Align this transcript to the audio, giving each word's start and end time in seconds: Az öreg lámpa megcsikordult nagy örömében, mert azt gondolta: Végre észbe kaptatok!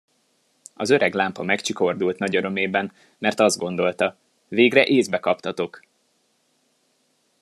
Az 0.73 0.89
öreg 0.89 1.13
lámpa 1.13 1.43
megcsikordult 1.43 2.19
nagy 2.19 2.35
örömében, 2.35 2.91
mert 3.17 3.39
azt 3.39 3.57
gondolta: 3.57 4.17
Végre 4.47 4.85
észbe 4.85 5.19
kaptatok! 5.19 5.79